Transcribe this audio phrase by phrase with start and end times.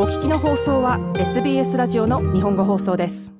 [0.00, 3.34] お聞きの放送は SBS ラジオの日本語放送です。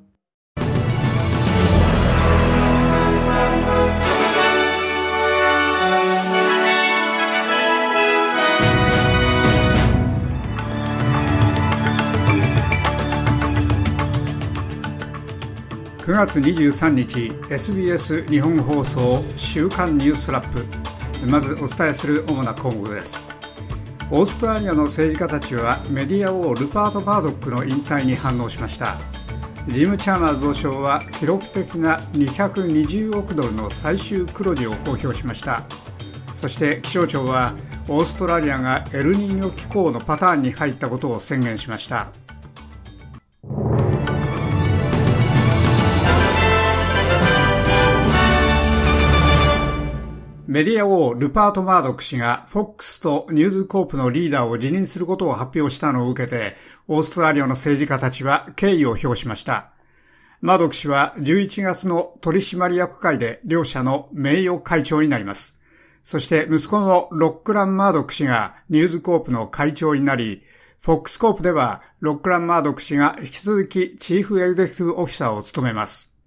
[16.01, 20.67] 9月23日 SBS 日本放送週刊ニュースラップ。
[21.31, 23.38] まずお伝えする主な項目です。
[24.11, 28.97] オーストラリアの政治家たちはメディア王ルパート・バードックの引退に反応しました。
[29.69, 35.63] ジム・チャーマー増相は記録的な220億ドルの最終黒字を公表しました。
[36.35, 37.53] そして気象庁は
[37.87, 42.07] オーストラリアがエルニーニョ気候のパターンに入ったことを宣言しました。
[50.49, 59.73] メディア王ルパート・マードック氏が FOX とニューズコープのリーダーを辞任することを発表したのを受けて、オーストラリアの政治家たちは敬意を表しました。
[60.41, 65.61] マードック氏は11月の取締役会で両社の名誉会長になります。
[66.03, 70.45] そして息子のロックラン・マードック氏がニューズコープの会長になり、
[70.81, 76.18] フォックスコープではロックラン・マードック氏が引き続きチーフエグゼクティブオフィサーを務めます。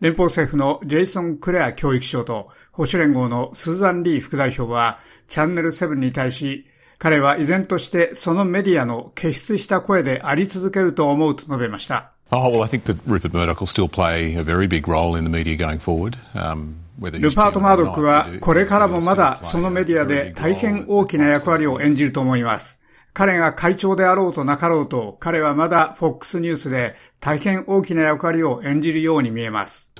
[0.00, 6.66] 連邦政府のジェイソン・クレア教育相と保守連合のスーザン・リー副代表はチャンネル7に対し
[6.98, 12.12] 彼は依然としてそのメディアの傑出した声であり続けると思うと述べました。
[12.32, 15.30] Oh, well, I think that Rupert Murdoch will still play a very big role in the
[15.30, 16.18] media going forward.
[16.34, 22.80] Um, ルパート・マードックはこれからもまだそのメディアで大変大きな役割を演じると思います。
[23.16, 29.90] 彼が会長であろうとなかろうと、彼はまだ FOX ニュースで大変大きな役割を演じるように見えます。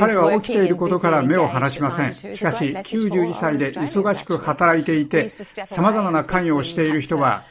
[0.00, 2.12] 彼は起きていることから目を離しません。
[2.12, 7.44] しかし、92歳で忙しく働いていて、様々な関与をしている人は、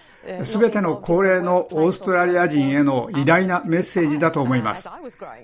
[0.43, 4.89] すべての高齢のオーストラリア人への偉大なメッセージだと思います。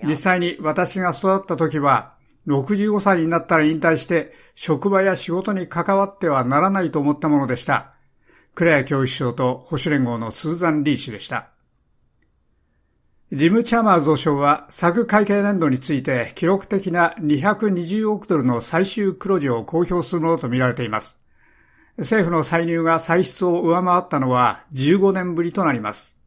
[0.03, 2.18] 実際に私が育った時は、
[2.49, 7.93] 65歳になったら引退して職場や仕事に関わってはならないと思ったものでした。
[8.55, 11.49] クレア教育省と保守連合のスーザン・リー氏でした。
[13.31, 21.21] ジム・チャーマー増相は昨会計年度について記録的な220億ドルの最終黒字を公表するものとみられています。
[21.97, 26.17] 政府の歳入が歳出を上回ったのは15年ぶりとなります。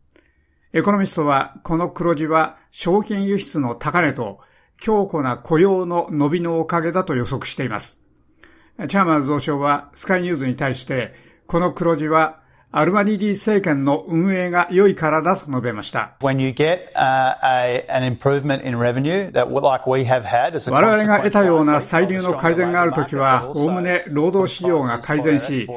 [0.72, 4.38] エコノミストはこの黒字は商品輸出の高値と
[4.82, 8.00] 強固な雇用の伸びのおかげだと予測しています。
[8.88, 11.14] チャーマー増相はスカイニューズに対して、
[11.46, 12.40] この黒字は
[12.72, 16.16] アルマニディ政権の運営が良いからだと述べました。
[20.72, 25.68] 我々が得たような歳入の改善があるときは、おおむね労働市場が改善し、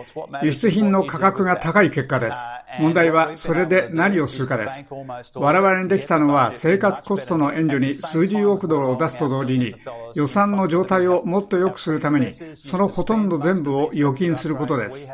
[0.41, 2.47] 輸出品の価格が高い結果です。
[2.79, 4.87] 問題はそれで何をするかです。
[5.35, 9.75] 我々にできたのは生活コストの援助に数十億ドルを出すと同時に
[10.13, 15.09] 予算の状態をもっと良くするためにそのほとんど全部を預金することです。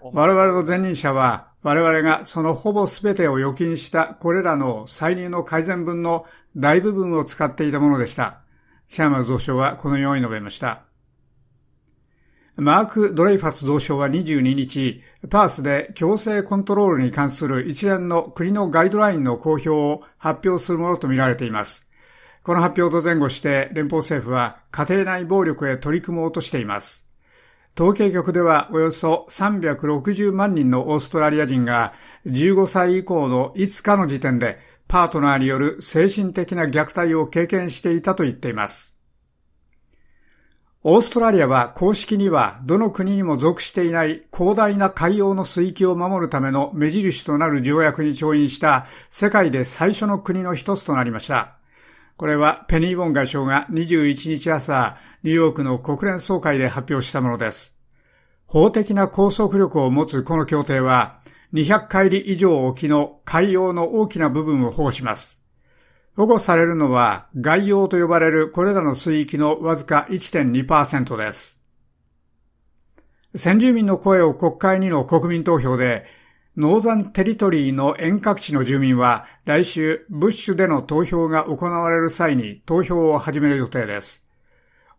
[0.00, 6.26] 我々の前任者は我々がそのほぼ全てを預金したこれらの歳入の改善分の
[6.56, 8.40] 大部分を使っていたものでした。
[8.86, 10.82] シャーマー増相はこのように述べました。
[12.56, 21.88] マーク・ドレイファス同相は22日、パースで強制コントロールに関する一連の国のガイドラインの公表を発表するものとみられています。
[22.44, 27.08] この発表と前後して連邦政府は家庭内暴力へ取り組もうとしています。
[27.74, 31.92] 統計局ではおよそ360万人のオーストラリア人が
[32.26, 38.93] 15歳以降の5日の時点でパートナーによる精神的な虐待を経験していたと言っています。
[40.86, 51.56] オーストラリアは公式にはどの国にも属していない広大な海洋の水域を守るための目印となる条約に調印した世界で最初の国の一つとなりました。
[52.18, 57.78] これはペニー・ウォン外相が21日朝、ニューヨークの国連総会で発表したものです。
[58.44, 61.18] 法的な拘束力を持つこの協定は、
[61.54, 65.43] 200海里以上沖の海洋の大きな部分を保護します。
[66.16, 71.60] 保護されるのは外洋と呼ばれるこれらの水域のわずか1.2%です。
[73.34, 76.04] 先住民の声を国会にの国民投票で、
[76.56, 84.24] ノーザンテリトリーの遠隔地の住民は来週ブッシュでの投票が行われる際に投票を始める予定です。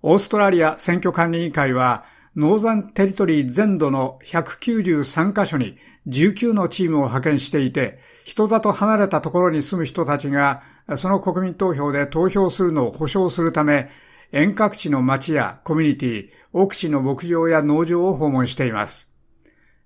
[0.02, 2.04] オーストラリア選挙管理委員会は
[2.36, 5.78] ノーザンテリトリー全土の193カ所に
[6.08, 10.62] 19のチームを派遣していて、人里離れたところに住む人たちが
[10.98, 13.90] その国民投票で投票するのを保障するため、
[14.32, 19.12] 遠隔地の町やコミュニティ、奥地の牧場や農場を訪問しています。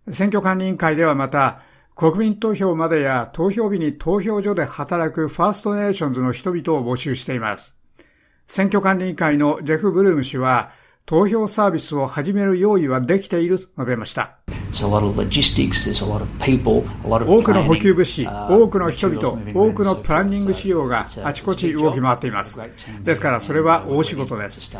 [0.09, 1.61] 選挙管理委員会ではまた、
[1.95, 7.75] 国民投票までや投票日に投票所で働くファーストネーションズの人々を募集しています。
[8.47, 10.71] 選挙管理委員会のジェフ・ブルーム氏は、
[11.09, 14.37] 投票サービスを始める用意はできていると述べました。
[17.25, 22.61] 多くの補給物資、多くの人々、多くのプランニング資料があちこち動き回っています。
[23.03, 24.71] ですからそれは大仕事です。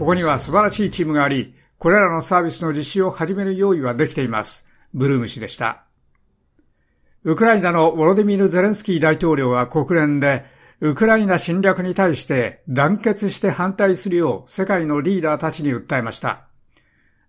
[0.00, 4.66] ここには素晴らしいチームがあり、これらのサービスの実施を始める用意はできています。
[4.92, 5.84] ブルーム氏でした。
[7.22, 16.46] ウクライナのウォロディミル・ゼレンスキー大統領は国連で、ウクライナ侵略に対して団結して反対するよう世界のリーダーたちに訴えました。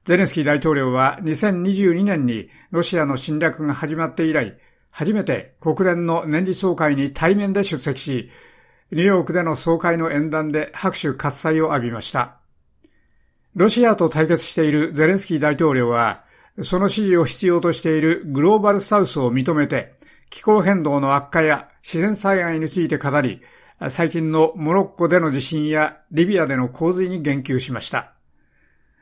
[0.03, 4.57] ゼレンスキー大統領は2022年にロシアの侵略が始まって以来、
[4.89, 8.29] 初めて国連の年次総会に対面で出席し、
[8.91, 12.37] ニューヨークでの総会の演談で拍手喝采を浴びました。
[13.55, 16.23] ロシアと対決しているゼレンスキー大統領は、
[16.61, 19.93] その支持を必要としているグローバルサウスを認めて、
[20.29, 23.39] 気候変動の悪化や自然災害について語り、
[23.87, 28.11] 最近のモロッコでの地震やリビアでの洪水に言及しました。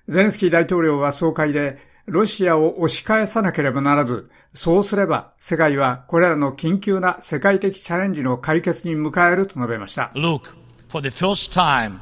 [0.07, 10.11] ゼレンスキー大統領は総会で、ロシアを押し返さなければならず、そうすれば世界はこれらの緊急な世界的チャレンジの解決に迎えると述べました。
[10.13, 10.41] Look,
[10.87, 11.97] for the first time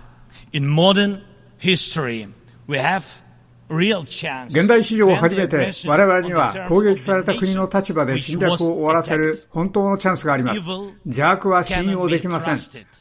[0.52, 1.22] in modern
[1.60, 2.28] history,
[2.68, 3.23] we have
[3.69, 10.68] 現代史上初めて我々には攻撃された国の立場で侵略を終わらせる本当のチャンスがあります。
[11.06, 12.57] 邪悪は信用できません。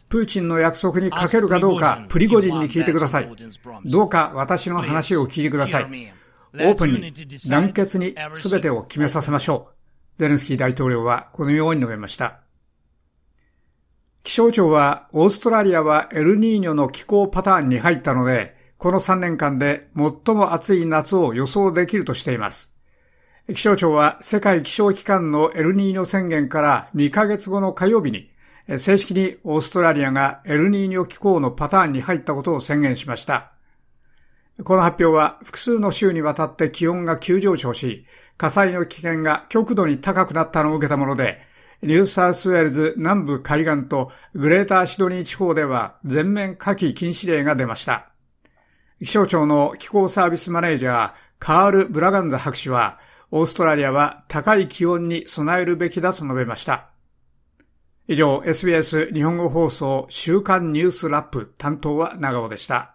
[0.08, 3.28] プーチンの約束にかけるかどうか、プリゴジンに聞いてください。
[3.84, 5.84] どうか私の話を聞いてください。
[6.54, 7.12] オープンに、
[7.48, 9.68] 団結に全てを決めさせましょ
[10.16, 10.18] う。
[10.18, 12.40] ゼレンスキー大統領はこのように述べました。
[14.22, 22.74] 気象庁は、オーストラリアはエルニーニョの気候パターンに入ったので、この3年間で最も暑い夏を予想できるとしています。
[23.46, 28.28] 気象庁は世界気象機関のエルニーニョ宣言から2ヶ月後の火曜日に
[28.78, 33.52] 正式にオーストラリアがエルニーニョ気候のパターンに入ったことを宣言しました。
[34.64, 38.04] この発表は複数の週にわたって気温が急上昇し、
[38.36, 41.38] 火災の危険が極度に高くなったのを受けたもので、
[41.82, 48.11] ニューサウスウェールズ南部海岸とグレーターシドニー地方では全面火器禁止令が出ました。
[49.04, 53.00] 気象庁の気候サービスマネージャー、カール・ブラガンザ博士は、
[53.32, 56.90] オーストラリアは高い気温に備えるべきだと述べました。
[58.06, 62.94] 以上、SBS 日本語放送週刊ニュースラップ担当は長尾でした。